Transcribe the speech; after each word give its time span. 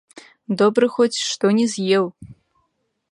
Добра 0.61 0.87
хоць 0.95 1.21
што 1.27 1.45
не 1.57 1.65
з'еў! 1.73 2.05